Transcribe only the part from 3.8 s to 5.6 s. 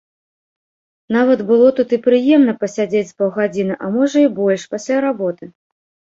а можа і больш, пасля работы.